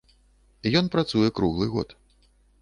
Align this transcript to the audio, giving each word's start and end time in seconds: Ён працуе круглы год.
Ён 0.81 0.89
працуе 0.95 1.29
круглы 1.41 1.69
год. 1.75 1.95